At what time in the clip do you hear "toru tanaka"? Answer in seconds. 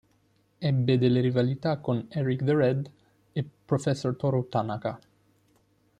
4.15-4.99